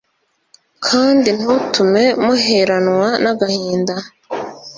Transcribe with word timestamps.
kandi 0.87 1.29
ntutume 1.37 2.03
muheranwe 2.23 3.07
nagahinda 3.23 3.95